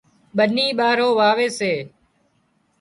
[0.37, 1.73] ٻنِي ٻارو واوي سي